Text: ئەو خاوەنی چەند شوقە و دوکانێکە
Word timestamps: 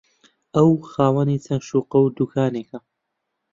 ئەو 0.55 0.69
خاوەنی 0.91 1.41
چەند 1.45 1.63
شوقە 1.69 1.97
و 2.01 2.13
دوکانێکە 2.17 2.79